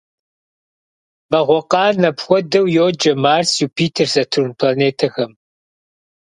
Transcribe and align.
Вагъуэкъан– 1.31 1.97
апхуэдэу 2.09 2.65
йоджэ 2.75 3.11
Марс, 3.23 3.51
Юпитер, 3.65 4.07
Сатурн 4.15 4.51
планетэхэм. 4.57 5.31